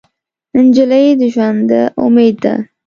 [0.65, 2.53] نجلۍ د ژونده امید ده.